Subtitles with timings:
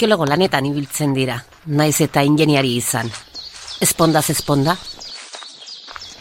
[0.00, 1.34] arkeologo lanetan ibiltzen dira,
[1.76, 3.10] naiz eta ingeniari izan.
[3.84, 4.72] Espondaz esponda.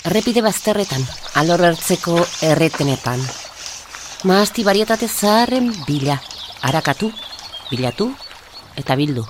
[0.04, 1.05] Errepide bazterretan,
[1.40, 3.23] alor ertzeko erretenetan.
[4.28, 6.19] Maazti barietate zaharren bila,
[6.60, 7.13] harakatu,
[7.72, 8.10] bilatu
[8.76, 9.23] eta bildu.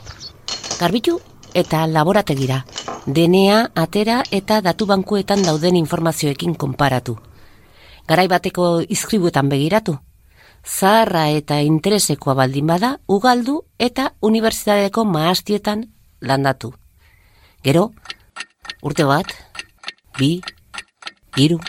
[0.80, 1.20] Garbitu
[1.54, 2.64] eta laborategira,
[3.06, 7.20] denea, atera eta datu bankuetan dauden informazioekin konparatu.
[8.10, 10.00] Garai bateko izkribuetan begiratu,
[10.66, 15.88] zaharra eta interesekoa baldin bada, ugaldu eta unibertsitateko maastietan
[16.22, 16.74] landatu.
[17.64, 17.92] Gero,
[18.84, 19.34] urte bat,
[20.18, 20.40] bi,
[21.38, 21.60] iru,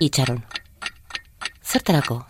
[0.00, 0.44] itxaron.
[1.64, 2.24] Zertarako?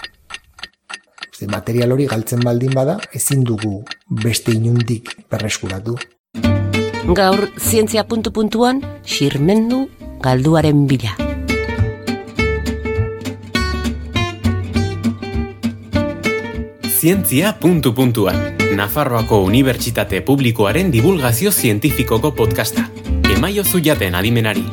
[1.33, 5.97] Ze material hori galtzen baldin bada, ezin dugu beste inundik berreskuratu.
[7.17, 9.89] Gaur, zientzia puntu-puntuan, xirmendu
[10.21, 11.30] galduaren bila.
[17.01, 18.59] Zientzia puntu puntuan.
[18.77, 22.83] Nafarroako Unibertsitate Publikoaren divulgazio zientifikoko podcasta.
[23.33, 24.67] Emaio zuiaten adimenari.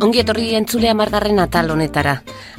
[0.00, 2.14] Ongi etorri entzulea margarren atal honetara.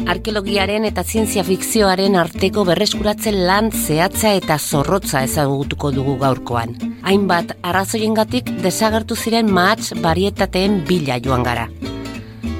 [0.05, 6.77] Arkeologiaren eta zientzia fikzioaren arteko berreskuratzen lan zehatza eta zorrotza ezagutuko dugu gaurkoan.
[7.01, 11.65] Hainbat arrazoiengatik desagertu ziren mahats barietateen bila joan gara.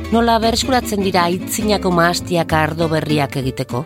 [0.10, 3.86] Nola berreskuratzen dira aitzinako mahastiak ardo berriak egiteko?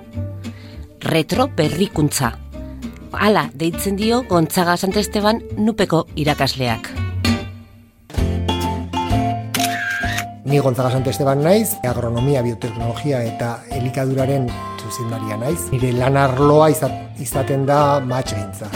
[1.04, 2.38] Retro berrikuntza.
[3.12, 6.90] Hala, deitzen dio Gontzaga Santesteban nupeko irakasleak.
[10.46, 14.48] Ni Gontzaga Santesteban naiz, agronomia, bioteknologia eta elikaduraren
[14.80, 15.68] zuzendaria naiz.
[15.72, 18.72] Nire lanarloa izaten da matxegintza.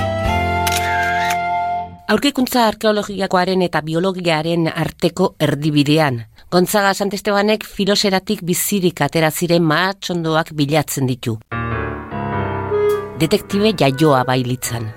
[2.08, 6.22] Aurkikuntza arkeologiakoaren eta biologiaren arteko erdibidean.
[6.52, 11.40] Gontzaga Santestebanek filoseratik bizirik atera ziren maatxondoak bilatzen ditu
[13.20, 14.88] detektibe jaioa bailitzan.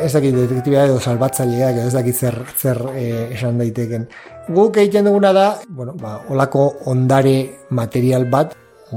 [0.00, 4.06] Ez dakit detektibea edo salbatzaileak edo ez dakit zer, zer eh, esan daiteken.
[4.50, 8.56] Guk egiten duguna da, bueno, ba, olako ondare material bat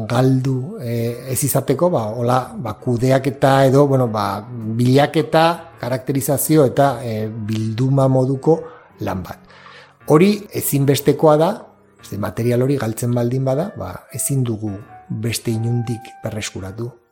[0.09, 4.41] galdu eh, ez izateko, ba, ola, ba, kudeak eta edo, bueno, ba,
[4.79, 5.45] bilaketa,
[5.81, 8.57] karakterizazio eta eh, bilduma moduko
[9.05, 9.53] lan bat.
[10.09, 11.53] Hori ezinbestekoa da,
[12.19, 14.73] material hori galtzen baldin bada, ba, ezin dugu
[15.09, 17.02] beste inundik berreskuratu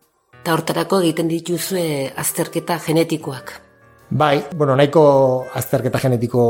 [0.41, 3.51] eta hortarako egiten dituzue azterketa genetikoak.
[4.09, 5.03] Bai, bueno, nahiko
[5.55, 6.45] azterketa genetiko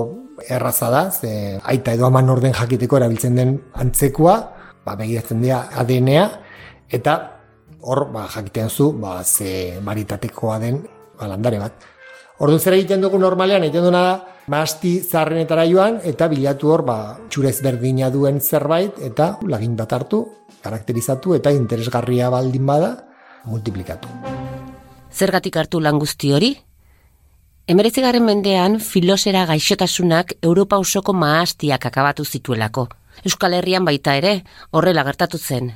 [0.47, 4.37] erraza da, ze aita edo aman orden jakiteko erabiltzen den antzekua,
[4.85, 6.23] ba, begiratzen dira ADN-a,
[6.89, 7.17] eta
[7.83, 10.81] hor, ba, jakitean zu, ba, ze baritatekoa den
[11.19, 11.85] ba, landare bat.
[12.41, 16.97] Ordu zer egiten dugu normalean, egiten duena da, maasti zarrenetara joan, eta bilatu hor, ba,
[17.29, 20.25] txurez berdina duen zerbait, eta lagin bat hartu,
[20.63, 22.95] karakterizatu, eta interesgarria baldin bada,
[23.45, 24.07] multiplikatu.
[25.11, 26.51] Zergatik hartu lan guzti hori?
[27.67, 32.87] Emeretzigaren mendean filosera gaixotasunak Europa osoko maastiak akabatu zituelako.
[33.25, 34.41] Euskal Herrian baita ere,
[34.71, 35.71] horrela gertatu zen.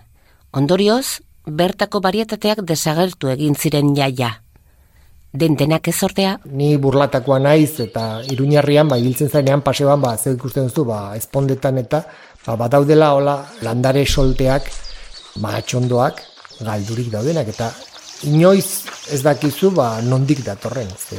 [0.51, 4.31] Ondorioz, bertako barietateak desagertu egin ziren jaia.
[5.35, 6.37] Dentenak ez ordea?
[6.47, 11.77] Ni burlatakoa naiz eta iruñarrian, ba, hiltzen zainean paseoan, ba, zer ikusten duzu, ba, espondetan
[11.77, 12.05] eta,
[12.45, 14.71] ba, badaudela, hola, landare solteak,
[15.43, 16.23] maatxondoak,
[16.59, 17.71] galdurik daudenak eta
[18.23, 20.87] inoiz ez dakizu ba nondik datorren.
[20.87, 21.17] Ze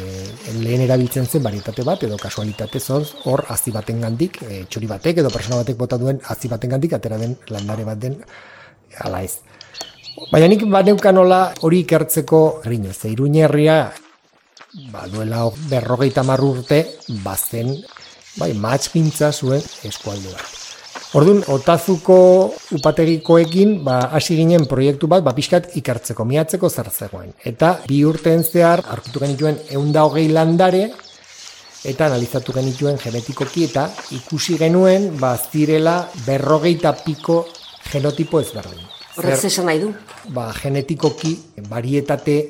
[0.62, 5.22] lehen erabiltzen zen barietate bat edo kasualitate zoz hor hazi baten gandik e, txori batek
[5.22, 8.16] edo persona batek bota duen hazi baten gandik atera den landare bat den
[9.00, 9.38] ala ez.
[10.32, 13.92] Baina nik baneukan nola hori ikertzeko rino ze iruñe herria
[14.92, 16.84] ba duela berrogeita urte
[17.24, 17.76] bazen
[18.36, 20.65] bai matxpintza zuen eskualde bat
[21.14, 22.16] Orduan, otazuko
[22.74, 27.30] upategikoekin, ba, hasi ginen proiektu bat, ba, pixkat ikartzeko, miatzeko zer zegoen.
[27.46, 30.88] Eta bi urten zehar, arkitu genituen eunda hogei landare,
[31.86, 33.86] eta analizatu genituen genetikoki, eta
[34.18, 37.44] ikusi genuen, ba, zirela berrogeita piko
[37.86, 38.82] genotipo ezberdin.
[39.16, 39.92] Horrez esan nahi du?
[40.34, 41.36] Ba, genetikoki,
[41.70, 42.40] barietate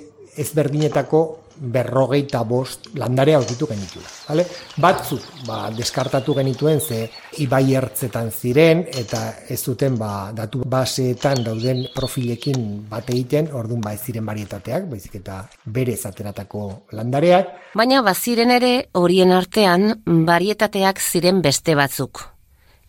[0.41, 1.27] ezberdinetako
[1.59, 4.01] berrogeita bost landare aurkitu genitu.
[4.29, 4.47] Vale?
[4.81, 7.07] Batzuk, ba, deskartatu genituen ze
[7.43, 13.95] ibai ertzetan ziren eta ez zuten ba, datu baseetan dauden profilekin bat egiten, orduan ba
[13.95, 17.53] ez ziren barietateak, baizik eta bere zateratako landareak.
[17.75, 22.25] Baina baziren ere horien artean barietateak ziren beste batzuk.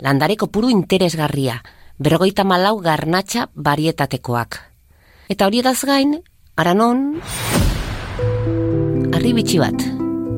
[0.03, 1.61] Landareko puru interesgarria,
[1.97, 4.59] berrogeita malau garnatxa barietatekoak.
[5.27, 6.21] Eta hori gain,
[6.55, 7.19] aranon
[9.13, 9.79] harri bat.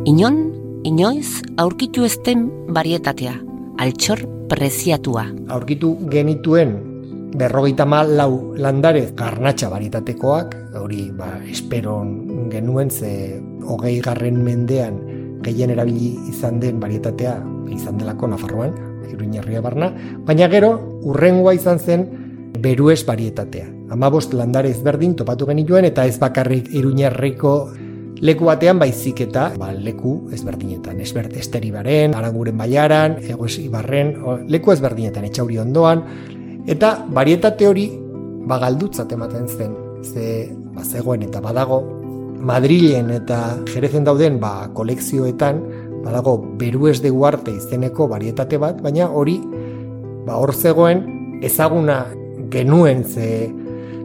[0.05, 0.51] Inon,
[0.83, 3.35] inoiz, aurkitu ezten barietatea,
[3.77, 5.27] altxor preziatua.
[5.49, 6.77] Aurkitu genituen
[7.37, 14.99] berrogeita lau landare garnatxa barietatekoak, hori ba, esperon genuen ze hogei garren mendean
[15.43, 18.73] gehien erabili izan den varietatea izan delako Nafarroan,
[19.09, 19.93] Iruñerria barna,
[20.25, 22.07] baina gero urrengoa izan zen
[22.59, 23.78] berues varietatea.
[23.89, 27.53] Amabost landare ezberdin topatu genituen eta ez bakarrik Iruñerriko
[28.21, 30.99] leku batean baizik eta ba, leku ezberdinetan.
[31.01, 34.13] Ezbert esteribaren, aranguren baiaran, egoes ibarren,
[34.51, 36.03] leku ezberdinetan etxauri ondoan.
[36.69, 37.87] Eta varietate hori
[38.49, 41.81] bagaldutzat ematen zen, ze ba, zegoen eta badago
[42.39, 45.59] Madrilen eta Jerezen dauden ba, kolekzioetan
[46.05, 49.39] badago Berues de Guarte izeneko varietate bat, baina hori
[50.25, 51.03] ba, hor zegoen
[51.43, 52.05] ezaguna
[52.51, 53.49] genuen ze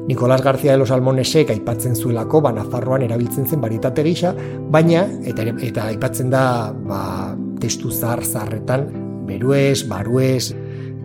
[0.06, 4.34] Nicolás García de los Almonesek aipatzen zuelako ba, Nafarroan erabiltzen zen varietate gisa,
[4.70, 8.90] baina eta, eta aipatzen da ba, testu zar zarretan
[9.24, 10.52] Berues, Barues,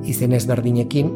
[0.04, 1.14] izen ezberdinekin,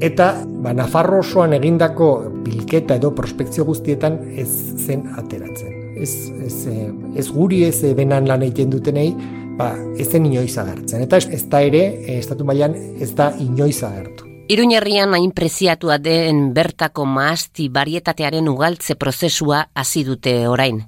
[0.00, 2.10] Eta ba, Nafarro osoan egindako
[2.44, 5.72] bilketa edo prospekzio guztietan ez zen ateratzen.
[5.96, 6.12] Ez,
[6.44, 9.08] ez, eh, ez guri ez benan lan egiten dutenei,
[9.56, 11.00] ba, ez zen inoiz agertzen.
[11.08, 14.35] Eta ez, da ere, eh, estatu mailan ez da inoiz agertu.
[14.48, 20.84] Iruñerrian hain preziatua den bertako maasti barietatearen ugaltze prozesua hasi dute orain.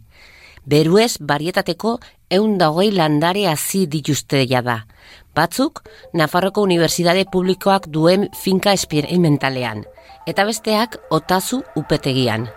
[0.63, 1.97] Beruez barietateko
[2.31, 4.87] eunda hogei landare hasi dituzte da.
[5.35, 5.83] Batzuk,
[6.13, 9.85] Nafarroko Unibertsitate Publikoak duen finka esperimentalean,
[10.27, 12.49] eta besteak otazu upetegian.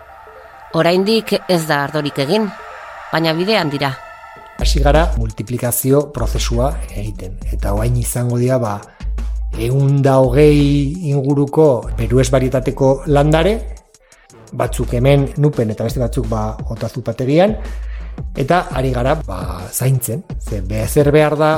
[0.74, 2.48] Oraindik ez da ardorik egin,
[3.12, 3.96] baina bidean dira.
[4.60, 8.80] Hasi gara multiplikazio prozesua egiten, eta oain izango dira ba,
[9.58, 13.56] eunda hogei inguruko beruez barietateko landare,
[14.52, 17.56] batzuk hemen nupen eta beste batzuk ba, otazu upetegian,
[18.36, 21.52] eta ari gara ba, zaintzen, ze bezer behar da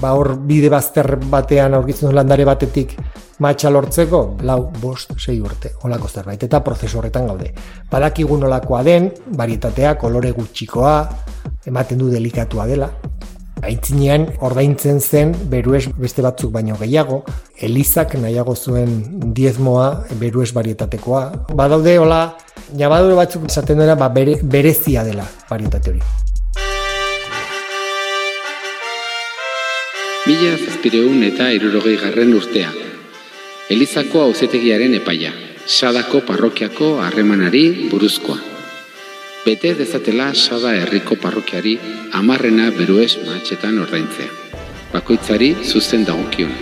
[0.00, 2.96] ba hor bide bazter batean aurkitzen landare batetik
[3.38, 7.50] matxa lortzeko, lau, bost, sei urte, olako zerbait, eta prozesu horretan gaude.
[7.90, 10.94] Badakigu nolakoa den, varietatea, kolore gutxikoa,
[11.66, 12.90] ematen du delikatua dela,
[13.64, 17.22] Aitzinean ordaintzen zen berues beste batzuk baino gehiago,
[17.64, 18.92] Elizak nahiago zuen
[19.36, 19.86] diezmoa
[20.20, 21.22] berues varietatekoa.
[21.56, 22.20] Badaude hola,
[22.76, 26.04] nabadure batzuk esaten dena ba, bere, berezia dela varietate hori.
[30.24, 32.72] Mila zazpireun eta irurogei garren urtea.
[33.72, 35.32] Elizako auzetegiaren epaia.
[35.64, 38.53] Sadako parrokiako harremanari buruzkoa.
[39.44, 41.74] Bete dezatela Sada herriko parrokiari
[42.16, 44.30] amarrena beruez maatxetan ordaintzea.
[44.94, 46.54] Bakoitzari zuzen dagokion.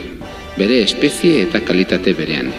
[0.56, 2.50] Bere espezie eta kalitate berean.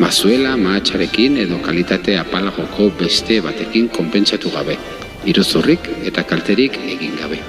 [0.00, 4.78] Mazuela maatxarekin edo kalitate apalagoko beste batekin konpentsatu gabe.
[5.28, 7.44] Iruzurrik eta kalterik egin gabe.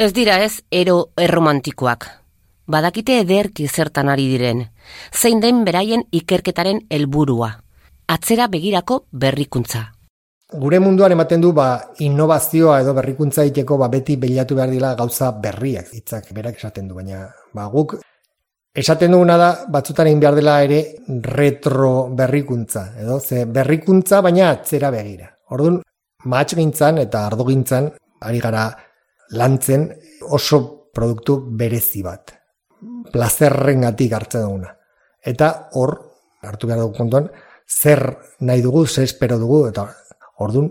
[0.00, 2.08] Ez dira ez ero erromantikoak.
[2.64, 4.70] Badakite ederki zertan ari diren.
[5.12, 7.58] Zein den beraien ikerketaren helburua.
[8.08, 9.82] Atzera begirako berrikuntza.
[10.48, 15.28] Gure munduan ematen du ba, innovazioa edo berrikuntza iteko ba, beti behilatu behar dila gauza
[15.36, 17.98] berriak hitzak berak esaten du, baina ba, guk
[18.72, 20.78] esaten duguna da batzutan egin behar dela ere
[21.36, 25.28] retro berrikuntza, edo ze berrikuntza baina atzera begira.
[25.52, 25.82] Orduan,
[26.24, 27.90] matx gintzan eta ardo gintzan,
[28.24, 28.70] ari gara
[29.36, 29.84] lantzen
[30.32, 30.62] oso
[30.96, 32.32] produktu berezi bat.
[33.12, 34.72] Plazerren gatik hartzen duguna.
[35.20, 35.94] Eta hor,
[36.40, 37.28] hartu behar dugu kontuan,
[37.68, 39.86] zer nahi dugu, zer espero dugu, eta
[40.40, 40.70] ordun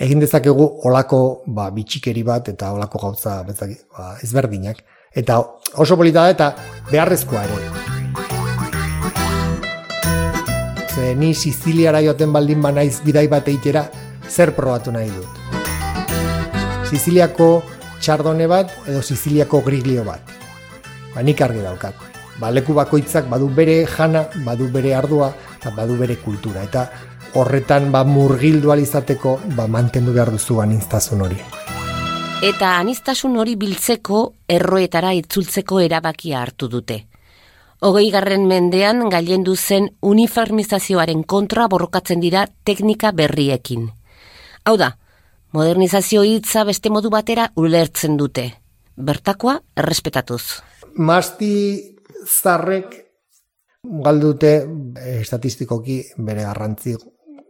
[0.00, 4.80] egin dezakegu olako ba, bitxikeri bat eta olako gauza bezak, ba, ezberdinak.
[5.12, 5.40] Eta
[5.82, 6.48] oso polita da eta
[6.90, 7.56] beharrezkoa ere.
[10.94, 13.84] Ze ni Siziliara joten baldin ba naiz bidai bat eitera,
[14.28, 15.28] zer probatu nahi dut.
[16.88, 17.62] Siziliako
[18.00, 20.22] txardone bat edo Siziliako griglio bat.
[21.14, 21.94] Ba, nik argi daukat.
[22.40, 26.64] Ba, leku bakoitzak badu bere jana, badu bere ardua, eta badu bere kultura.
[26.64, 26.86] Eta
[27.36, 31.36] horretan ba, murgildu alizateko ba, mantendu behar duzu anintztasun hori.
[32.40, 37.02] Eta anistasun hori biltzeko erroetara itzultzeko erabakia hartu dute.
[37.84, 43.86] Hogei garren mendean gailendu zen uniformizazioaren kontra borrokatzen dira teknika berriekin.
[44.64, 44.94] Hau da,
[45.52, 48.46] modernizazio hitza beste modu batera ulertzen dute.
[48.96, 50.42] Bertakoa errespetatuz.
[50.96, 51.52] Masti
[52.24, 53.09] zarrek
[53.82, 54.52] galdute
[55.00, 56.96] eh, estatistikoki bere garrantzi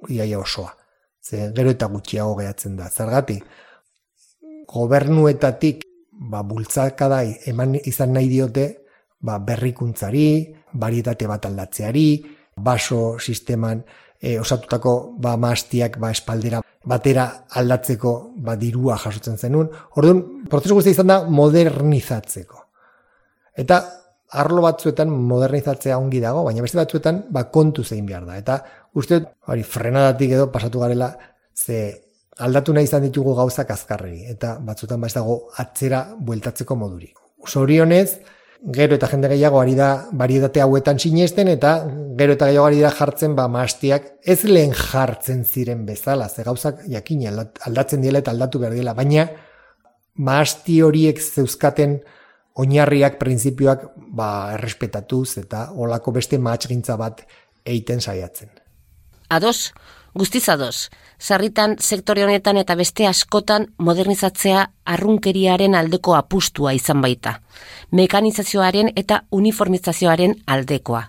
[0.09, 0.73] iaia osoa.
[1.21, 2.89] Ze gero eta gutxiago gehatzen da.
[2.89, 3.37] Zergati,
[4.71, 5.85] gobernuetatik
[6.31, 8.67] ba, bultzakada eman izan nahi diote
[9.21, 12.07] ba, berrikuntzari, barietate bat aldatzeari,
[12.57, 13.83] baso sisteman
[14.21, 17.27] e, osatutako ba, mastiak ba, espaldera batera
[17.61, 19.69] aldatzeko ba, dirua jasotzen zenun.
[20.01, 22.65] Orduan, prozesu guztia izan da modernizatzeko.
[23.61, 23.83] Eta
[24.31, 28.39] arlo batzuetan modernizatzea ongi dago, baina beste batzuetan ba, kontu zein behar da.
[28.39, 28.61] Eta
[28.95, 31.11] uste, hori, frenadatik edo pasatu garela,
[31.55, 31.81] ze
[32.41, 37.11] aldatu nahi izan ditugu gauzak azkarregi, eta batzuetan ba ez dago atzera bueltatzeko moduri.
[37.47, 38.21] Sorionez,
[38.77, 41.73] gero eta jende gehiago ari da barietate hauetan sinesten eta
[42.17, 46.85] gero eta gehiago ari da jartzen ba maastiak ez lehen jartzen ziren bezala, ze gauzak
[46.89, 49.29] jakin aldatzen diela eta aldatu behar diela, baina
[50.17, 52.01] maasti horiek zeuzkaten
[52.61, 53.87] oinarriak, printzipioak
[54.17, 57.25] ba, errespetatuz eta olako beste maatxgintza bat
[57.67, 58.50] eiten saiatzen.
[59.31, 59.73] Ados,
[60.14, 67.38] guztiz ados, sarritan sektore honetan eta beste askotan modernizatzea arrunkeriaren aldeko apustua izan baita.
[67.93, 71.05] Mekanizazioaren eta uniformizazioaren aldekoa.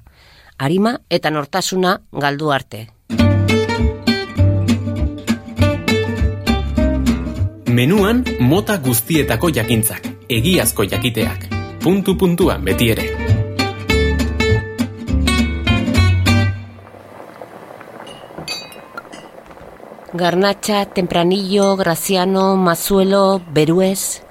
[0.61, 2.87] Arima eta nortasuna galdu arte.
[7.71, 11.49] Menuan mota guztietako jakintzak, egiazko jakiteak.
[11.83, 13.05] Puntu puntuan beti ere.
[20.15, 24.21] Garnatxa, Tempranillo, Graziano, Mazuelo, Beruez,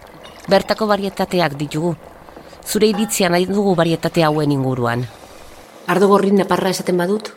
[0.48, 1.94] bertako varietateak ditugu.
[2.64, 5.06] Zure iritzia nahi dugu varietate hauen inguruan.
[5.88, 7.32] Ardo gorrin naparra esaten badut?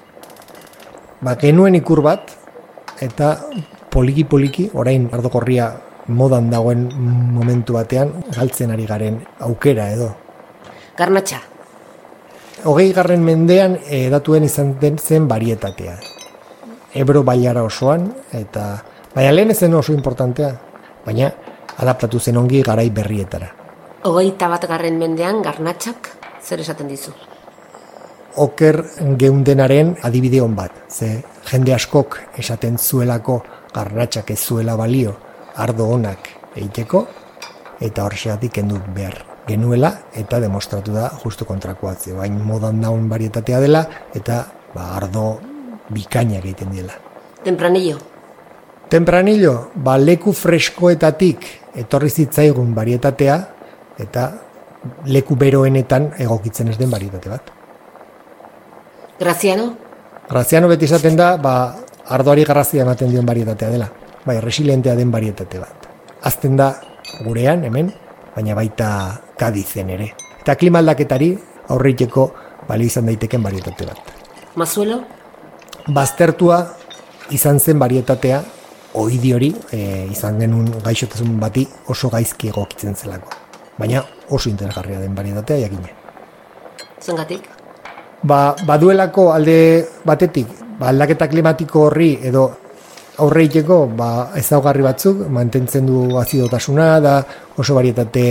[1.23, 2.31] Ba, genuen ikur bat,
[3.01, 3.39] eta
[3.91, 5.71] poliki-poliki, orain ardo gorria
[6.07, 6.89] modan dagoen
[7.33, 10.09] momentu batean, galtzen ari garen aukera edo.
[10.97, 11.39] Garnatxa.
[12.63, 15.97] Hogei garren mendean edatuen izan den zen varietatea.
[16.93, 18.83] Ebro bailara osoan, eta
[19.15, 20.53] baina lehen ezen oso importantea,
[21.05, 21.31] baina
[21.77, 23.49] adaptatu zen ongi garai berrietara.
[24.03, 26.09] Hogeita bat garren mendean garnatxak
[26.43, 27.13] zer esaten dizu?
[28.43, 28.81] Oker
[29.19, 33.43] geundenaren adibide hon bat, ze jende askok esaten zuelako
[33.73, 35.13] garnatxak ez zuela balio
[35.55, 37.05] ardo onak eiteko,
[37.81, 39.17] eta horxeatik kendu behar
[39.47, 45.39] genuela, eta demostratu da justu kontrakoa, bain modan daun varietatea dela, eta ba, ardo
[45.89, 46.93] bikainak egiten diela.
[47.43, 47.97] Tempranillo.
[48.89, 51.45] Tempranillo, ba, leku freskoetatik
[51.75, 53.37] etorri zitzaigun varietatea,
[53.99, 54.29] eta
[55.07, 57.51] leku beroenetan egokitzen ez den varietate bat.
[59.19, 59.73] Graziano?
[60.29, 61.75] Graziano beti esaten da, ba,
[62.09, 63.89] ardoari garrazia ematen dion varietatea dela.
[64.25, 65.89] Bai, resilientea den varietate bat.
[66.23, 66.73] Azten da
[67.25, 67.91] gurean, hemen,
[68.35, 68.89] baina baita
[69.39, 70.13] kadizen ere.
[70.39, 71.33] Eta klimaldaketari
[71.69, 72.29] aurreiteko
[72.67, 74.15] bali izan daiteken varietate bat.
[74.55, 75.01] Mazuelo?
[75.87, 76.63] baztertua
[77.31, 78.41] izan zen varietatea
[78.99, 83.31] oidi hori e, izan genuen gaixotasun bati oso gaizki egokitzen zelako.
[83.77, 85.89] Baina oso interesgarria den varietatea jakine.
[87.01, 87.49] Zengatik?
[88.23, 90.47] Ba, baduelako alde batetik,
[90.79, 92.45] ba, aldaketa klimatiko horri edo
[93.21, 97.17] aurreiteko ba, ezaugarri batzuk, mantentzen du azidotasuna, da
[97.57, 98.25] oso varietate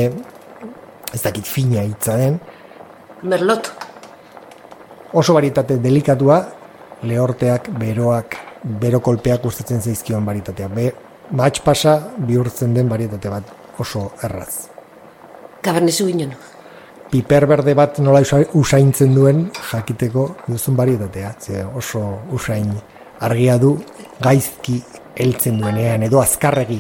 [1.12, 2.38] ez dakit fina hitza den.
[3.22, 3.70] Merlot.
[5.12, 6.40] Oso varietate delikatua,
[7.06, 10.68] lehorteak, beroak, bero kolpeak gustatzen zaizkion baritatea.
[10.72, 10.92] Be,
[11.30, 14.68] matx pasa bihurtzen den baritate bat oso erraz.
[15.62, 16.32] Cabernet Sauvignon.
[17.12, 18.22] Piper berde bat nola
[18.56, 21.34] usaintzen duen jakiteko duzun barietatea.
[21.38, 22.00] Ze oso
[22.32, 22.72] usain
[23.23, 23.76] argia du
[24.23, 24.81] gaizki
[25.17, 26.79] heltzen duenean edo azkarregi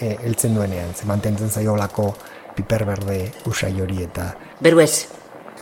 [0.00, 0.94] e, heltzen duenean.
[0.94, 2.12] Ze mantentzen zaiolako
[2.54, 3.18] piper berde
[3.50, 4.32] usai hori eta...
[4.62, 5.06] Beruez.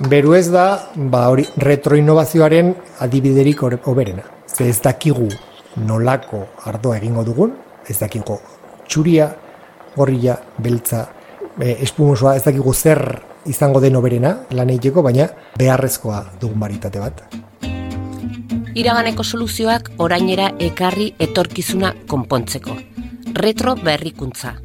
[0.08, 2.72] Beru ez da, ba hori retroinnovazioaren
[3.04, 4.24] adibiderik oberena.
[4.48, 5.28] Ze ez dakigu
[5.76, 7.52] nolako ardoa egingo dugun,
[7.88, 8.38] ez dakigu
[8.88, 9.28] txuria,
[9.96, 11.06] gorria, beltza,
[11.60, 13.04] e, espumosoa, ez dakigu zer
[13.46, 17.24] izango den oberena lan egiteko, baina beharrezkoa dugun baritate bat.
[18.74, 22.76] Iraganeko soluzioak orainera ekarri etorkizuna konpontzeko.
[23.34, 24.56] Retro berrikuntza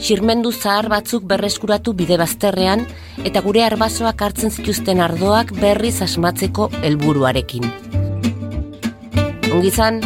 [0.00, 2.86] xirmendu zahar batzuk berreskuratu bide bazterrean
[3.24, 7.68] eta gure arbasoak hartzen zituzten ardoak berriz asmatzeko helburuarekin.
[9.52, 10.00] Ongizan?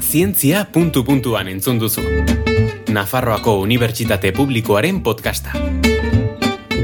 [0.00, 2.04] Zientzia puntu puntuan entzun duzu.
[2.88, 5.52] Nafarroako Unibertsitate Publikoaren podcasta.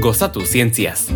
[0.03, 1.14] Gozatu zientziaz.